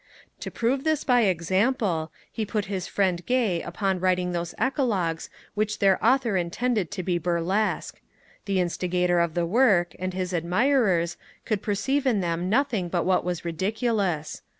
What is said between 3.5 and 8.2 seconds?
upon writing those Eclogues which their author intended to be burlesque.